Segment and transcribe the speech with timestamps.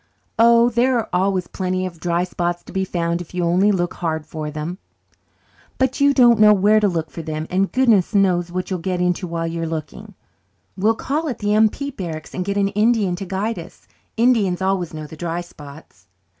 [0.39, 3.93] "Oh, there are always plenty of dry spots to be found if you only look
[3.93, 4.79] hard for them."
[5.77, 8.99] "But you don't know where to look for them, and goodness knows what you'll get
[8.99, 10.15] into while you are looking."
[10.75, 11.91] "We'll call at the M.P.
[11.91, 13.87] barracks and get an Indian to guide us.
[14.17, 16.07] Indians always know the dry spots."